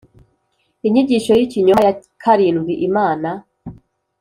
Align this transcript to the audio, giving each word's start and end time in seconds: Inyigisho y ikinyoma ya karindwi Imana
Inyigisho 0.87 1.31
y 1.39 1.41
ikinyoma 1.45 1.83
ya 1.87 1.93
karindwi 2.21 2.73
Imana 2.87 3.29